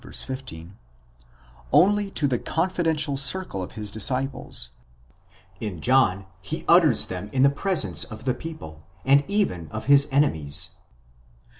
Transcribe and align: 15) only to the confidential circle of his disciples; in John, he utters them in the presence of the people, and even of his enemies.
15) 0.03 0.77
only 1.71 2.09
to 2.09 2.27
the 2.27 2.39
confidential 2.39 3.15
circle 3.17 3.61
of 3.61 3.73
his 3.73 3.91
disciples; 3.91 4.71
in 5.59 5.79
John, 5.79 6.25
he 6.41 6.65
utters 6.67 7.05
them 7.05 7.29
in 7.31 7.43
the 7.43 7.51
presence 7.51 8.03
of 8.03 8.25
the 8.25 8.33
people, 8.33 8.81
and 9.05 9.23
even 9.27 9.67
of 9.69 9.85
his 9.85 10.07
enemies. 10.11 10.71